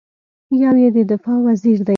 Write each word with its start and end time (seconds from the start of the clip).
یو 0.63 0.73
یې 0.81 0.89
د 0.95 0.97
دفاع 1.11 1.37
وزیر 1.47 1.79
دی. 1.85 1.89